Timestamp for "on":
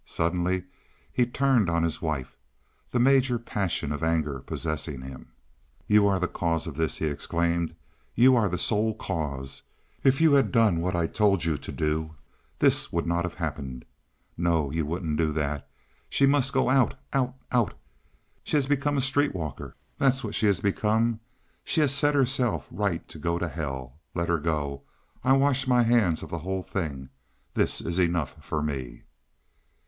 1.69-1.83